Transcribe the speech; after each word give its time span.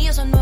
Bienvenidos 0.00 0.18
a 0.18 0.22
un 0.22 0.39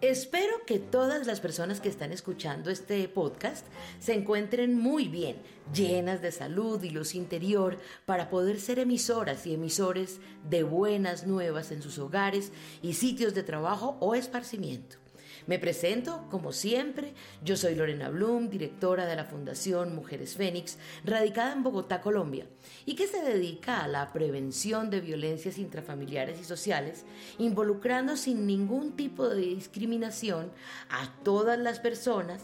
Espero 0.00 0.64
que 0.64 0.78
todas 0.78 1.26
las 1.26 1.40
personas 1.40 1.80
que 1.80 1.88
están 1.88 2.12
escuchando 2.12 2.70
este 2.70 3.08
podcast 3.08 3.66
se 3.98 4.14
encuentren 4.14 4.78
muy 4.78 5.08
bien, 5.08 5.38
llenas 5.74 6.22
de 6.22 6.30
salud 6.30 6.80
y 6.84 6.90
luz 6.90 7.16
interior 7.16 7.78
para 8.06 8.30
poder 8.30 8.60
ser 8.60 8.78
emisoras 8.78 9.44
y 9.44 9.54
emisores 9.54 10.20
de 10.48 10.62
buenas 10.62 11.26
nuevas 11.26 11.72
en 11.72 11.82
sus 11.82 11.98
hogares 11.98 12.52
y 12.80 12.92
sitios 12.92 13.34
de 13.34 13.42
trabajo 13.42 13.96
o 13.98 14.14
esparcimiento. 14.14 14.98
Me 15.46 15.58
presento, 15.58 16.26
como 16.30 16.52
siempre, 16.52 17.14
yo 17.42 17.56
soy 17.56 17.74
Lorena 17.74 18.08
Blum, 18.08 18.48
directora 18.48 19.06
de 19.06 19.16
la 19.16 19.24
Fundación 19.24 19.94
Mujeres 19.94 20.34
Fénix, 20.34 20.78
radicada 21.04 21.52
en 21.52 21.62
Bogotá, 21.62 22.00
Colombia, 22.00 22.46
y 22.84 22.94
que 22.94 23.06
se 23.06 23.22
dedica 23.22 23.82
a 23.82 23.88
la 23.88 24.12
prevención 24.12 24.90
de 24.90 25.00
violencias 25.00 25.58
intrafamiliares 25.58 26.40
y 26.40 26.44
sociales, 26.44 27.04
involucrando 27.38 28.16
sin 28.16 28.46
ningún 28.46 28.96
tipo 28.96 29.28
de 29.28 29.40
discriminación 29.40 30.50
a 30.90 31.14
todas 31.22 31.58
las 31.58 31.80
personas 31.80 32.42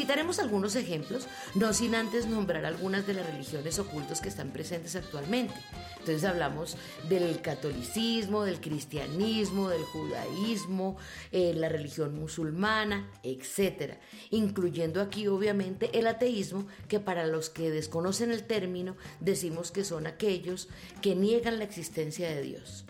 Citaremos 0.00 0.38
algunos 0.38 0.76
ejemplos, 0.76 1.28
no 1.54 1.74
sin 1.74 1.94
antes 1.94 2.24
nombrar 2.24 2.64
algunas 2.64 3.06
de 3.06 3.12
las 3.12 3.26
religiones 3.26 3.78
ocultas 3.78 4.22
que 4.22 4.30
están 4.30 4.50
presentes 4.50 4.96
actualmente. 4.96 5.52
Entonces 5.98 6.24
hablamos 6.24 6.78
del 7.10 7.42
catolicismo, 7.42 8.44
del 8.44 8.62
cristianismo, 8.62 9.68
del 9.68 9.82
judaísmo, 9.82 10.96
eh, 11.32 11.52
la 11.54 11.68
religión 11.68 12.18
musulmana, 12.18 13.10
etc. 13.22 13.98
Incluyendo 14.30 15.02
aquí 15.02 15.26
obviamente 15.26 15.90
el 15.98 16.06
ateísmo, 16.06 16.66
que 16.88 16.98
para 16.98 17.26
los 17.26 17.50
que 17.50 17.70
desconocen 17.70 18.30
el 18.30 18.44
término 18.44 18.96
decimos 19.20 19.70
que 19.70 19.84
son 19.84 20.06
aquellos 20.06 20.68
que 21.02 21.14
niegan 21.14 21.58
la 21.58 21.64
existencia 21.64 22.30
de 22.30 22.40
Dios. 22.40 22.86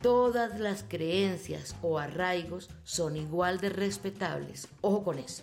Todas 0.00 0.60
las 0.60 0.84
creencias 0.84 1.74
o 1.82 1.98
arraigos 1.98 2.70
son 2.84 3.16
igual 3.16 3.58
de 3.58 3.70
respetables. 3.70 4.68
Ojo 4.82 5.02
con 5.02 5.18
eso. 5.18 5.42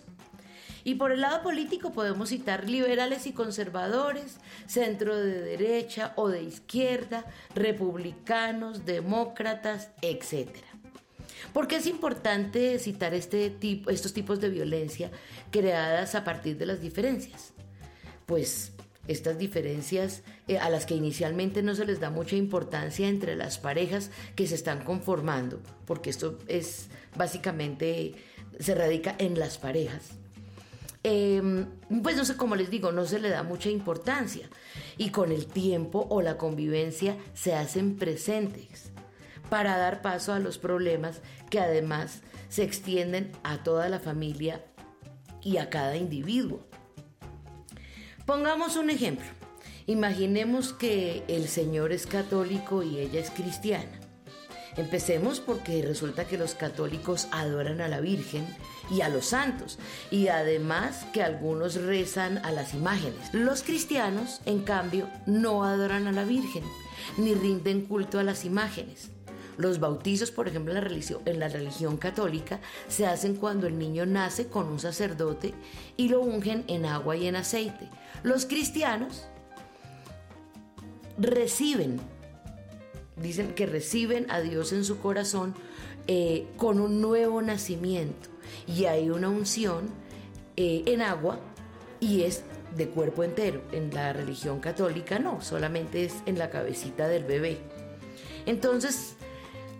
Y 0.86 0.94
por 0.94 1.10
el 1.10 1.20
lado 1.20 1.42
político 1.42 1.90
podemos 1.90 2.28
citar 2.28 2.70
liberales 2.70 3.26
y 3.26 3.32
conservadores, 3.32 4.36
centro 4.68 5.16
de 5.16 5.40
derecha 5.40 6.12
o 6.14 6.28
de 6.28 6.44
izquierda, 6.44 7.26
republicanos, 7.56 8.86
demócratas, 8.86 9.90
etc. 10.00 10.48
¿Por 11.52 11.66
qué 11.66 11.78
es 11.78 11.88
importante 11.88 12.78
citar 12.78 13.14
este 13.14 13.50
tipo, 13.50 13.90
estos 13.90 14.12
tipos 14.12 14.38
de 14.38 14.48
violencia 14.48 15.10
creadas 15.50 16.14
a 16.14 16.22
partir 16.22 16.56
de 16.56 16.66
las 16.66 16.80
diferencias? 16.80 17.52
Pues 18.24 18.70
estas 19.08 19.38
diferencias 19.38 20.22
eh, 20.46 20.58
a 20.58 20.70
las 20.70 20.86
que 20.86 20.94
inicialmente 20.94 21.64
no 21.64 21.74
se 21.74 21.84
les 21.84 21.98
da 21.98 22.10
mucha 22.10 22.36
importancia 22.36 23.08
entre 23.08 23.34
las 23.34 23.58
parejas 23.58 24.12
que 24.36 24.46
se 24.46 24.54
están 24.54 24.84
conformando, 24.84 25.60
porque 25.84 26.10
esto 26.10 26.38
es 26.46 26.90
básicamente 27.16 28.14
se 28.60 28.76
radica 28.76 29.16
en 29.18 29.36
las 29.36 29.58
parejas. 29.58 30.12
Em, 31.08 31.66
pues 32.02 32.16
no 32.16 32.24
sé 32.24 32.36
cómo 32.36 32.56
les 32.56 32.68
digo, 32.68 32.90
no 32.90 33.06
se 33.06 33.20
le 33.20 33.28
da 33.28 33.44
mucha 33.44 33.70
importancia 33.70 34.48
y 34.98 35.10
con 35.10 35.30
el 35.30 35.46
tiempo 35.46 36.04
o 36.10 36.20
la 36.20 36.36
convivencia 36.36 37.16
se 37.32 37.54
hacen 37.54 37.94
presentes 37.94 38.90
para 39.48 39.78
dar 39.78 40.02
paso 40.02 40.32
a 40.32 40.40
los 40.40 40.58
problemas 40.58 41.20
que 41.48 41.60
además 41.60 42.22
se 42.48 42.64
extienden 42.64 43.30
a 43.44 43.62
toda 43.62 43.88
la 43.88 44.00
familia 44.00 44.64
y 45.42 45.58
a 45.58 45.70
cada 45.70 45.96
individuo. 45.96 46.66
Pongamos 48.26 48.74
un 48.74 48.90
ejemplo. 48.90 49.28
Imaginemos 49.86 50.72
que 50.72 51.22
el 51.28 51.46
Señor 51.46 51.92
es 51.92 52.08
católico 52.08 52.82
y 52.82 52.98
ella 52.98 53.20
es 53.20 53.30
cristiana. 53.30 54.00
Empecemos 54.76 55.40
porque 55.40 55.82
resulta 55.82 56.26
que 56.26 56.36
los 56.36 56.54
católicos 56.54 57.28
adoran 57.30 57.80
a 57.80 57.88
la 57.88 58.00
Virgen 58.00 58.46
y 58.90 59.00
a 59.00 59.08
los 59.08 59.26
santos, 59.26 59.78
y 60.10 60.28
además 60.28 61.06
que 61.12 61.22
algunos 61.22 61.76
rezan 61.76 62.38
a 62.44 62.52
las 62.52 62.74
imágenes. 62.74 63.32
Los 63.32 63.62
cristianos, 63.62 64.40
en 64.44 64.62
cambio, 64.62 65.08
no 65.26 65.64
adoran 65.64 66.06
a 66.06 66.12
la 66.12 66.24
Virgen, 66.24 66.62
ni 67.16 67.34
rinden 67.34 67.86
culto 67.86 68.18
a 68.18 68.22
las 68.22 68.44
imágenes. 68.44 69.10
Los 69.56 69.80
bautizos, 69.80 70.30
por 70.30 70.48
ejemplo, 70.48 70.72
en 70.74 71.40
la, 71.40 71.48
religión, 71.48 71.96
católica, 71.96 72.60
se 72.88 73.06
hacen 73.06 73.36
cuando 73.36 73.66
el 73.66 73.78
niño 73.78 74.04
nace 74.04 74.48
con 74.48 74.66
un 74.66 74.78
sacerdote 74.78 75.54
y 75.96 76.08
lo 76.08 76.20
ungen 76.20 76.64
en 76.68 76.84
agua 76.84 77.16
y 77.16 77.26
en 77.26 77.36
aceite. 77.36 77.88
Los 78.22 78.44
cristianos 78.44 79.26
reciben, 81.16 81.98
dicen 83.16 83.54
que 83.54 83.66
reciben 83.66 84.30
a 84.30 84.40
Dios 84.40 84.72
en 84.72 84.84
su 84.84 84.98
corazón 84.98 85.54
eh, 86.06 86.46
con 86.56 86.80
un 86.80 87.00
nuevo 87.00 87.42
nacimiento 87.42 88.28
y 88.66 88.84
hay 88.84 89.10
una 89.10 89.28
unción 89.28 89.88
eh, 90.56 90.82
en 90.86 91.02
agua 91.02 91.40
y 91.98 92.22
es 92.22 92.44
de 92.76 92.88
cuerpo 92.88 93.24
entero. 93.24 93.62
En 93.72 93.92
la 93.92 94.12
religión 94.12 94.60
católica 94.60 95.18
no, 95.18 95.40
solamente 95.40 96.04
es 96.04 96.14
en 96.26 96.38
la 96.38 96.50
cabecita 96.50 97.08
del 97.08 97.24
bebé. 97.24 97.58
Entonces, 98.44 99.16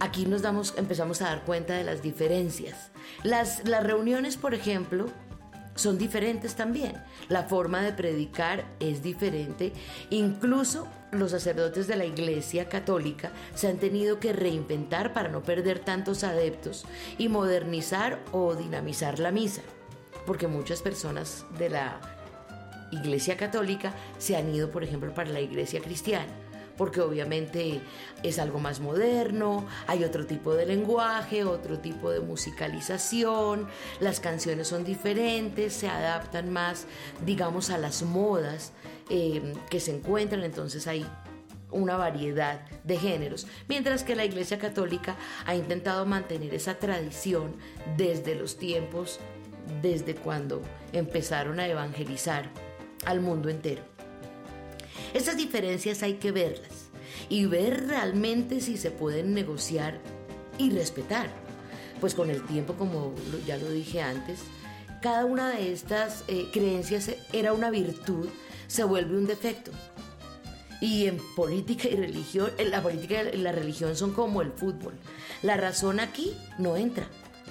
aquí 0.00 0.26
nos 0.26 0.42
damos, 0.42 0.75
empezamos 0.76 1.22
a 1.22 1.26
dar 1.26 1.44
cuenta 1.44 1.75
de 1.75 1.84
las 1.84 2.02
diferencias. 2.02 2.90
Las, 3.22 3.66
las 3.69 3.84
reuniones, 3.84 4.37
por 4.37 4.55
ejemplo, 4.55 5.06
son 5.76 5.99
diferentes 5.99 6.56
también. 6.56 6.94
La 7.28 7.44
forma 7.44 7.82
de 7.82 7.93
predicar 7.93 8.64
es 8.81 9.02
diferente. 9.02 9.73
Incluso 10.11 10.88
los 11.12 11.31
sacerdotes 11.31 11.87
de 11.87 11.96
la 11.96 12.05
Iglesia 12.05 12.69
Católica 12.69 13.31
se 13.55 13.69
han 13.69 13.78
tenido 13.78 14.19
que 14.19 14.32
reinventar 14.32 15.12
para 15.12 15.28
no 15.28 15.43
perder 15.43 15.78
tantos 15.78 16.25
adeptos 16.25 16.84
y 17.19 17.28
modernizar 17.28 18.20
o 18.32 18.55
dinamizar 18.55 19.19
la 19.19 19.31
misa. 19.31 19.62
Porque 20.26 20.49
muchas 20.49 20.82
personas 20.82 21.44
de 21.58 21.70
la 21.70 22.00
Iglesia 22.90 23.37
Católica 23.37 23.94
se 24.19 24.37
han 24.37 24.52
ido, 24.52 24.70
por 24.70 24.82
ejemplo, 24.82 25.14
para 25.14 25.31
la 25.31 25.40
Iglesia 25.40 25.81
Cristiana 25.81 26.45
porque 26.76 27.00
obviamente 27.00 27.81
es 28.23 28.38
algo 28.38 28.58
más 28.58 28.81
moderno, 28.81 29.67
hay 29.87 30.05
otro 30.05 30.26
tipo 30.26 30.55
de 30.55 30.67
lenguaje, 30.67 31.44
otro 31.44 31.78
tipo 31.78 32.11
de 32.11 32.20
musicalización, 32.20 33.67
las 34.00 34.20
canciones 34.20 34.69
son 34.69 34.84
diferentes, 34.84 35.73
se 35.73 35.88
adaptan 35.88 36.50
más, 36.50 36.87
digamos, 37.25 37.70
a 37.70 37.78
las 37.78 38.02
modas 38.02 38.73
eh, 39.11 39.55
que 39.70 39.81
se 39.81 39.94
encuentran, 39.94 40.44
entonces 40.44 40.87
hay 40.87 41.06
una 41.70 41.96
variedad 41.96 42.61
de 42.84 42.96
géneros, 42.96 43.46
mientras 43.69 44.05
que 44.05 44.17
la 44.17 44.25
Iglesia 44.25 44.58
Católica 44.58 45.17
ha 45.46 45.55
intentado 45.55 46.06
mantener 46.06 46.55
esa 46.55 46.75
tradición 46.75 47.56
desde 47.96 48.34
los 48.34 48.56
tiempos 48.56 49.20
desde 49.82 50.14
cuando 50.14 50.62
empezaron 50.93 51.58
a 51.61 51.67
evangelizar 51.67 52.50
al 53.05 53.20
mundo 53.20 53.49
entero. 53.49 53.95
Esas 55.14 55.37
diferencias 55.37 56.02
hay 56.02 56.14
que 56.14 56.32
verlas 56.32 56.87
y 57.28 57.46
ver 57.46 57.87
realmente 57.87 58.60
si 58.60 58.76
se 58.76 58.90
pueden 58.90 59.34
negociar 59.34 59.98
y 60.58 60.70
respetar. 60.70 61.31
Pues 62.00 62.14
con 62.14 62.31
el 62.31 62.44
tiempo, 62.46 62.75
como 62.75 63.14
ya 63.46 63.56
lo 63.56 63.70
dije 63.70 64.02
antes, 64.02 64.40
cada 65.00 65.25
una 65.25 65.50
de 65.50 65.72
estas 65.72 66.25
eh, 66.28 66.48
creencias 66.52 67.10
era 67.32 67.52
una 67.52 67.70
virtud, 67.70 68.28
se 68.66 68.84
vuelve 68.84 69.16
un 69.16 69.26
defecto. 69.26 69.70
Y 70.81 71.06
en 71.06 71.19
política 71.34 71.88
y 71.88 71.96
religión, 71.96 72.50
la 72.58 72.82
política 72.82 73.22
y 73.32 73.38
la 73.38 73.52
religión 73.52 73.96
son 73.96 74.12
como 74.12 74.42
el 74.42 74.52
fútbol. 74.52 74.94
La 75.42 75.56
razón 75.56 76.00
aquí 76.00 76.37
no 76.58 76.76
entra. 76.76 77.06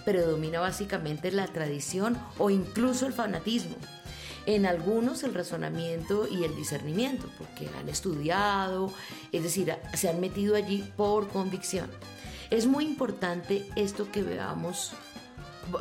Predomina 0.05 0.59
básicamente 0.59 1.31
la 1.31 1.47
tradición 1.47 2.17
o 2.37 2.51
incluso 2.51 3.07
el 3.07 3.13
fanatismo. 3.13 3.75
En 4.45 4.65
algunos 4.65 5.23
el 5.23 5.33
razonamiento 5.33 6.27
y 6.27 6.43
el 6.43 6.55
discernimiento, 6.55 7.29
porque 7.37 7.67
han 7.79 7.89
estudiado, 7.89 8.93
es 9.31 9.43
decir, 9.43 9.75
se 9.93 10.09
han 10.09 10.19
metido 10.19 10.55
allí 10.55 10.83
por 10.95 11.27
convicción. 11.29 11.89
Es 12.51 12.67
muy 12.67 12.85
importante 12.85 13.67
esto 13.75 14.11
que 14.11 14.21
veamos, 14.21 14.91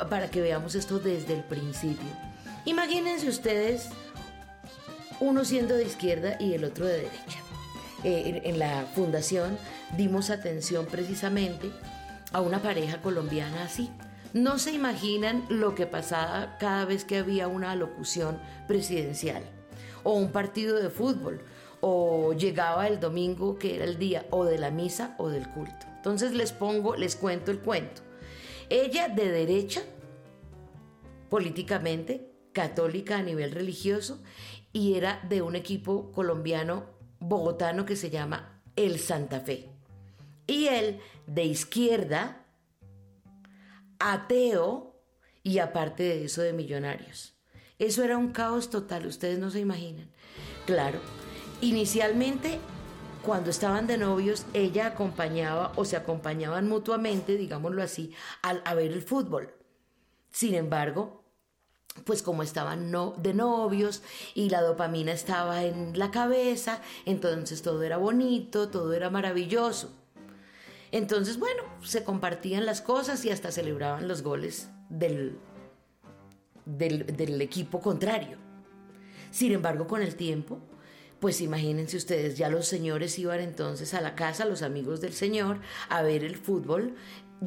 para 0.09 0.31
que 0.31 0.41
veamos 0.41 0.73
esto 0.73 0.99
desde 0.99 1.35
el 1.35 1.43
principio. 1.43 2.09
Imagínense 2.65 3.29
ustedes 3.29 3.89
uno 5.19 5.45
siendo 5.45 5.75
de 5.75 5.85
izquierda 5.85 6.37
y 6.39 6.53
el 6.53 6.63
otro 6.63 6.85
de 6.85 6.97
derecha. 6.97 7.39
Eh, 8.03 8.41
en, 8.45 8.59
la 8.59 8.85
fundación 8.93 9.57
dimos 9.97 10.29
atención 10.29 10.85
precisamente 10.85 11.71
a 12.33 12.41
una 12.41 12.61
pareja 12.61 13.01
colombiana 13.01 13.63
así. 13.63 13.89
No 14.35 14.59
se 14.59 14.73
imaginan 14.73 15.45
lo 15.47 15.75
que 15.75 15.87
pasaba 15.87 16.57
cada 16.57 16.83
vez 16.83 17.05
que 17.05 17.19
había 17.19 17.47
una 17.47 17.71
alocución 17.71 18.37
presidencial 18.67 19.41
o 20.03 20.11
un 20.11 20.33
partido 20.33 20.77
de 20.77 20.89
fútbol 20.89 21.41
o 21.79 22.33
llegaba 22.33 22.89
el 22.89 22.99
domingo 22.99 23.57
que 23.57 23.77
era 23.77 23.85
el 23.85 23.97
día 23.97 24.25
o 24.31 24.43
de 24.43 24.57
la 24.57 24.71
misa 24.71 25.15
o 25.19 25.29
del 25.29 25.47
culto. 25.47 25.85
Entonces 25.95 26.33
les 26.33 26.51
pongo, 26.51 26.97
les 26.97 27.15
cuento 27.15 27.49
el 27.49 27.59
cuento. 27.59 28.01
Ella 28.69 29.07
de 29.07 29.31
derecha, 29.31 29.83
políticamente, 31.29 32.29
católica 32.51 33.19
a 33.19 33.23
nivel 33.23 33.53
religioso, 33.53 34.21
y 34.73 34.95
era 34.95 35.21
de 35.29 35.43
un 35.43 35.55
equipo 35.55 36.11
colombiano 36.11 36.87
bogotano 37.21 37.85
que 37.85 37.95
se 37.95 38.09
llama 38.09 38.61
El 38.75 38.99
Santa 38.99 39.39
Fe. 39.39 39.69
Y 40.45 40.65
él 40.65 40.99
de 41.25 41.45
izquierda, 41.45 42.44
ateo 43.99 44.95
y 45.43 45.59
aparte 45.59 46.03
de 46.03 46.25
eso 46.25 46.41
de 46.41 46.53
millonarios. 46.53 47.35
Eso 47.77 48.03
era 48.03 48.17
un 48.17 48.31
caos 48.31 48.69
total, 48.69 49.05
ustedes 49.05 49.37
no 49.39 49.51
se 49.51 49.59
imaginan. 49.59 50.09
Claro, 50.65 50.99
inicialmente 51.61 52.59
cuando 53.25 53.49
estaban 53.49 53.87
de 53.87 53.97
novios, 53.97 54.45
ella 54.53 54.85
acompañaba 54.85 55.73
o 55.77 55.83
se 55.83 55.97
acompañaban 55.97 56.69
mutuamente, 56.69 57.37
digámoslo 57.37 57.81
así, 57.81 58.13
al, 58.43 58.61
ver 58.75 58.91
el 58.91 59.01
fútbol. 59.01 59.51
Sin 60.29 60.53
embargo, 60.53 61.23
pues 62.03 62.21
como 62.21 62.43
estaban 62.43 62.91
no, 62.91 63.15
de 63.17 63.33
novios 63.33 64.03
y 64.35 64.49
la 64.51 64.61
dopamina 64.61 65.11
estaba 65.11 65.63
en 65.63 65.97
la 65.97 66.11
cabeza, 66.11 66.81
entonces 67.05 67.63
todo 67.63 67.81
era 67.81 67.97
bonito, 67.97 68.69
todo 68.69 68.93
era 68.93 69.09
maravilloso. 69.09 69.91
Entonces, 70.95 71.37
bueno, 71.39 71.61
se 71.83 72.05
compartían 72.05 72.65
las 72.65 72.79
cosas 72.79 73.25
y 73.25 73.29
hasta 73.29 73.51
celebraban 73.51 74.07
los 74.07 74.23
goles 74.23 74.69
del, 74.87 75.37
del, 76.65 77.41
equipo 77.41 77.81
contrario. 77.81 78.37
Sin 79.29 79.51
embargo, 79.51 79.87
con 79.87 80.01
el 80.01 80.15
tiempo, 80.15 80.61
pues 81.19 81.41
imagínense 81.41 81.97
ustedes, 81.97 82.37
ya 82.37 82.47
los 82.47 82.65
señores 82.65 83.19
iban 83.19 83.41
entonces 83.41 83.93
a 83.93 83.99
la 83.99 84.15
casa, 84.15 84.45
los 84.45 84.61
amigos 84.61 85.01
del 85.01 85.11
señor, 85.11 85.59
a 85.89 86.01
ver 86.01 86.23
el 86.23 86.37
fútbol 86.37 86.95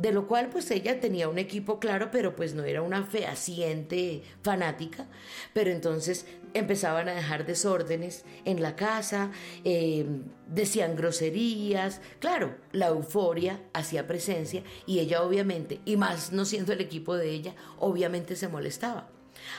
de 0.00 0.12
lo 0.12 0.28
cual 0.28 0.48
pues 0.48 0.70
ella 0.70 1.00
tenía 1.00 1.28
un 1.28 1.38
equipo 1.38 1.80
claro, 1.80 2.10
pero 2.12 2.36
pues 2.36 2.54
no 2.54 2.62
era 2.62 2.82
una 2.82 3.02
fehaciente 3.02 4.22
fanática, 4.42 5.08
pero 5.52 5.70
entonces 5.70 6.24
empezaban 6.54 7.08
a 7.08 7.14
dejar 7.14 7.44
desórdenes 7.44 8.24
en 8.44 8.62
la 8.62 8.76
casa, 8.76 9.32
eh, 9.64 10.06
decían 10.46 10.94
groserías, 10.94 12.00
claro, 12.20 12.56
la 12.70 12.88
euforia 12.88 13.60
hacía 13.72 14.06
presencia 14.06 14.62
y 14.86 15.00
ella 15.00 15.22
obviamente, 15.22 15.80
y 15.84 15.96
más 15.96 16.32
no 16.32 16.44
siendo 16.44 16.72
el 16.72 16.80
equipo 16.80 17.16
de 17.16 17.30
ella, 17.30 17.54
obviamente 17.78 18.36
se 18.36 18.46
molestaba. 18.46 19.10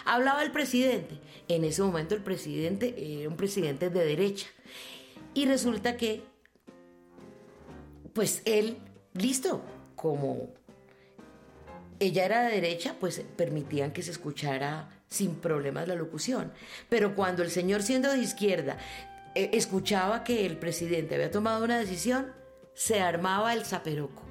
Hablaba 0.06 0.42
el 0.42 0.52
presidente, 0.52 1.20
en 1.50 1.66
ese 1.66 1.82
momento 1.82 2.16
el 2.16 2.24
presidente 2.24 2.96
era 2.98 3.28
un 3.28 3.36
presidente 3.36 3.90
de 3.90 4.06
derecha, 4.06 4.48
y 5.34 5.46
resulta 5.48 5.98
que, 5.98 6.24
pues 8.14 8.42
él, 8.46 8.78
listo, 9.14 9.62
como 10.00 10.48
ella 12.00 12.24
era 12.24 12.44
de 12.44 12.56
derecha, 12.56 12.96
pues 13.02 13.22
permitían 13.36 13.92
que 13.92 14.02
se 14.02 14.12
escuchara 14.12 14.90
sin 15.10 15.36
problemas 15.36 15.90
la 15.90 15.96
locución. 15.96 16.54
Pero 16.88 17.16
cuando 17.16 17.44
el 17.44 17.52
señor 17.52 17.84
siendo 17.84 18.10
de 18.10 18.20
izquierda 18.20 18.78
eh, 19.36 19.50
escuchaba 19.54 20.24
que 20.24 20.46
el 20.46 20.58
presidente 20.58 21.16
había 21.16 21.32
tomado 21.32 21.66
una 21.66 21.78
decisión, 21.78 22.32
se 22.74 23.02
armaba 23.02 23.54
el 23.54 23.66
zaperoco. 23.66 24.24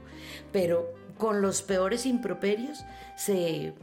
Pero 0.52 0.94
con 1.18 1.42
los 1.42 1.60
peores 1.60 2.06
improperios 2.06 2.84
se 3.14 3.74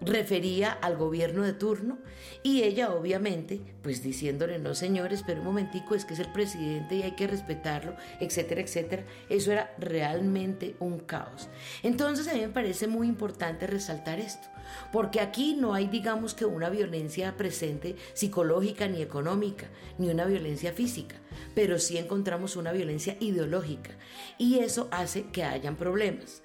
refería 0.00 0.72
al 0.72 0.96
gobierno 0.96 1.42
de 1.42 1.52
turno 1.52 1.98
y 2.42 2.62
ella 2.62 2.92
obviamente 2.92 3.60
pues 3.82 4.02
diciéndole 4.02 4.58
no 4.58 4.74
señores 4.74 5.24
pero 5.26 5.40
un 5.40 5.46
momentico 5.46 5.94
es 5.94 6.04
que 6.04 6.14
es 6.14 6.20
el 6.20 6.32
presidente 6.32 6.96
y 6.96 7.02
hay 7.02 7.12
que 7.12 7.26
respetarlo 7.26 7.96
etcétera 8.20 8.60
etcétera 8.60 9.04
eso 9.28 9.52
era 9.52 9.74
realmente 9.78 10.76
un 10.78 10.98
caos. 11.00 11.48
Entonces 11.82 12.28
a 12.28 12.34
mí 12.34 12.40
me 12.40 12.48
parece 12.48 12.86
muy 12.86 13.08
importante 13.08 13.66
resaltar 13.66 14.20
esto 14.20 14.48
porque 14.92 15.20
aquí 15.20 15.54
no 15.54 15.74
hay 15.74 15.88
digamos 15.88 16.34
que 16.34 16.44
una 16.44 16.70
violencia 16.70 17.36
presente 17.36 17.96
psicológica 18.14 18.86
ni 18.86 19.02
económica 19.02 19.66
ni 19.98 20.10
una 20.10 20.26
violencia 20.26 20.72
física 20.72 21.16
pero 21.54 21.78
sí 21.78 21.98
encontramos 21.98 22.56
una 22.56 22.72
violencia 22.72 23.16
ideológica 23.20 23.90
y 24.38 24.58
eso 24.60 24.88
hace 24.90 25.24
que 25.24 25.44
hayan 25.44 25.76
problemas 25.76 26.42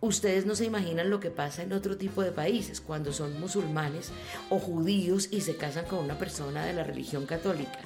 Ustedes 0.00 0.44
no 0.44 0.54
se 0.54 0.66
imaginan 0.66 1.08
lo 1.08 1.20
que 1.20 1.30
pasa 1.30 1.62
en 1.62 1.72
otro 1.72 1.96
tipo 1.96 2.22
de 2.22 2.30
países 2.30 2.80
cuando 2.80 3.12
son 3.12 3.40
musulmanes 3.40 4.10
o 4.50 4.58
judíos 4.58 5.28
y 5.30 5.40
se 5.40 5.56
casan 5.56 5.86
con 5.86 6.00
una 6.00 6.18
persona 6.18 6.66
de 6.66 6.74
la 6.74 6.84
religión 6.84 7.24
católica. 7.26 7.80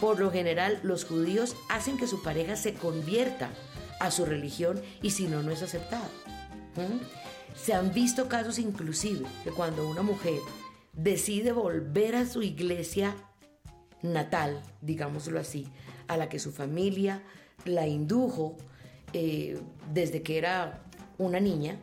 Por 0.00 0.18
lo 0.18 0.32
general, 0.32 0.80
los 0.82 1.04
judíos 1.04 1.54
hacen 1.68 1.96
que 1.96 2.08
su 2.08 2.22
pareja 2.22 2.56
se 2.56 2.74
convierta 2.74 3.50
a 4.00 4.10
su 4.10 4.24
religión 4.24 4.82
y 5.00 5.10
si 5.10 5.28
no, 5.28 5.42
no 5.42 5.52
es 5.52 5.62
aceptado. 5.62 6.08
¿Mm? 6.74 6.98
Se 7.54 7.74
han 7.74 7.92
visto 7.92 8.28
casos 8.28 8.58
inclusive 8.58 9.24
de 9.44 9.52
cuando 9.52 9.88
una 9.88 10.02
mujer 10.02 10.40
decide 10.92 11.52
volver 11.52 12.16
a 12.16 12.26
su 12.26 12.42
iglesia 12.42 13.14
natal, 14.02 14.60
digámoslo 14.80 15.38
así, 15.38 15.68
a 16.08 16.16
la 16.16 16.28
que 16.28 16.40
su 16.40 16.50
familia 16.50 17.22
la 17.64 17.86
indujo 17.86 18.56
eh, 19.12 19.60
desde 19.92 20.22
que 20.22 20.38
era 20.38 20.82
una 21.18 21.40
niña, 21.40 21.76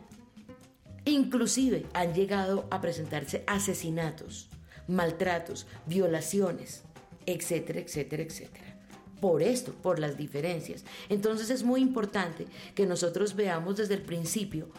inclusive 1.04 1.86
han 1.94 2.14
llegado 2.14 2.66
a 2.70 2.80
presentarse 2.80 3.44
asesinatos, 3.46 4.48
maltratos, 4.86 5.66
violaciones, 5.86 6.82
etcétera, 7.26 7.80
etcétera, 7.80 8.22
etcétera. 8.22 8.76
Por 9.20 9.42
esto, 9.42 9.72
por 9.72 9.98
las 9.98 10.16
diferencias. 10.16 10.84
Entonces 11.08 11.50
es 11.50 11.62
muy 11.62 11.80
importante 11.82 12.46
que 12.74 12.86
nosotros 12.86 13.36
veamos 13.36 13.76
desde 13.76 13.94
el 13.94 14.02
principio 14.02 14.70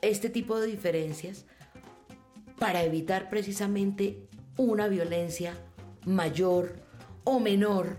este 0.00 0.30
tipo 0.30 0.60
de 0.60 0.68
diferencias 0.68 1.44
para 2.58 2.84
evitar 2.84 3.28
precisamente 3.28 4.28
una 4.56 4.88
violencia 4.88 5.54
mayor 6.04 6.76
o 7.24 7.40
menor 7.40 7.96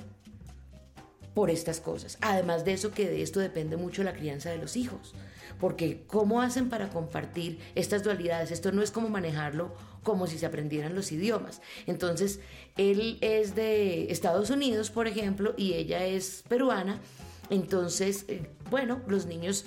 por 1.33 1.49
estas 1.49 1.79
cosas. 1.79 2.17
Además 2.21 2.65
de 2.65 2.73
eso, 2.73 2.91
que 2.91 3.09
de 3.09 3.21
esto 3.21 3.39
depende 3.39 3.77
mucho 3.77 4.03
la 4.03 4.13
crianza 4.13 4.49
de 4.49 4.57
los 4.57 4.75
hijos 4.75 5.13
porque 5.59 6.03
¿cómo 6.07 6.41
hacen 6.41 6.69
para 6.69 6.89
compartir 6.89 7.59
estas 7.75 8.03
dualidades? 8.03 8.51
Esto 8.51 8.71
no 8.71 8.81
es 8.81 8.91
como 8.91 9.09
manejarlo 9.09 9.75
como 10.03 10.27
si 10.27 10.37
se 10.37 10.45
aprendieran 10.45 10.95
los 10.95 11.11
idiomas. 11.11 11.61
Entonces, 11.85 12.39
él 12.77 13.17
es 13.21 13.55
de 13.55 14.11
Estados 14.11 14.49
Unidos, 14.49 14.89
por 14.89 15.07
ejemplo, 15.07 15.53
y 15.57 15.73
ella 15.73 16.05
es 16.05 16.43
peruana. 16.47 16.99
Entonces, 17.49 18.25
eh, 18.27 18.49
bueno, 18.69 19.01
los 19.07 19.25
niños 19.25 19.65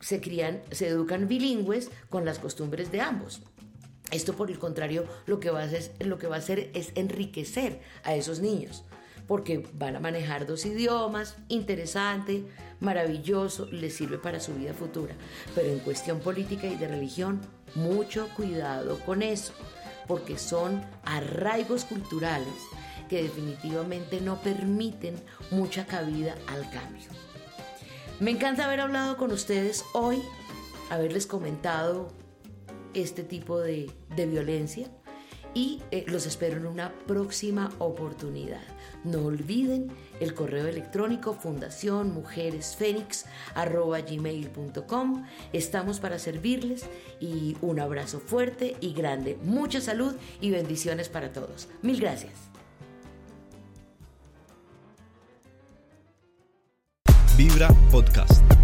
se 0.00 0.20
crían, 0.20 0.62
se 0.70 0.88
educan 0.88 1.28
bilingües 1.28 1.90
con 2.08 2.24
las 2.24 2.38
costumbres 2.38 2.90
de 2.90 3.00
ambos. 3.00 3.42
Esto, 4.10 4.34
por 4.34 4.50
el 4.50 4.58
contrario, 4.58 5.04
lo 5.26 5.40
que 5.40 5.50
va 5.50 5.60
a 5.60 5.64
hacer, 5.64 5.92
lo 6.00 6.18
que 6.18 6.28
va 6.28 6.36
a 6.36 6.38
hacer 6.38 6.70
es 6.74 6.92
enriquecer 6.94 7.80
a 8.04 8.14
esos 8.14 8.40
niños 8.40 8.84
porque 9.26 9.66
van 9.74 9.96
a 9.96 10.00
manejar 10.00 10.46
dos 10.46 10.64
idiomas, 10.66 11.36
interesante, 11.48 12.44
maravilloso, 12.80 13.66
les 13.72 13.94
sirve 13.94 14.18
para 14.18 14.40
su 14.40 14.54
vida 14.54 14.72
futura. 14.72 15.14
Pero 15.54 15.68
en 15.68 15.80
cuestión 15.80 16.20
política 16.20 16.66
y 16.66 16.76
de 16.76 16.88
religión, 16.88 17.40
mucho 17.74 18.28
cuidado 18.36 18.98
con 19.00 19.22
eso, 19.22 19.52
porque 20.06 20.38
son 20.38 20.84
arraigos 21.04 21.84
culturales 21.84 22.54
que 23.08 23.22
definitivamente 23.22 24.20
no 24.20 24.40
permiten 24.40 25.14
mucha 25.50 25.86
cabida 25.86 26.34
al 26.48 26.68
cambio. 26.70 27.08
Me 28.18 28.30
encanta 28.30 28.64
haber 28.64 28.80
hablado 28.80 29.16
con 29.16 29.30
ustedes 29.30 29.84
hoy, 29.92 30.22
haberles 30.90 31.26
comentado 31.26 32.08
este 32.94 33.22
tipo 33.22 33.60
de, 33.60 33.92
violencia 34.16 34.88
y 35.56 35.80
eh, 35.90 36.04
los 36.06 36.26
espero 36.26 36.58
en 36.58 36.66
una 36.66 36.92
próxima 37.06 37.72
oportunidad. 37.78 38.60
No 39.04 39.24
olviden 39.24 39.90
el 40.20 40.34
correo 40.34 40.66
electrónico 40.66 41.32
fundación 41.32 42.22
gmail.com. 43.54 45.24
Estamos 45.54 45.98
para 45.98 46.18
servirles 46.18 46.84
y 47.20 47.56
un 47.62 47.80
abrazo 47.80 48.20
fuerte 48.20 48.76
y 48.82 48.92
grande. 48.92 49.38
Mucha 49.44 49.80
salud 49.80 50.14
y 50.42 50.50
bendiciones 50.50 51.08
para 51.08 51.32
todos. 51.32 51.68
Mil 51.80 51.98
gracias. 52.02 52.34
Vibra 57.38 57.68
Podcast. 57.90 58.55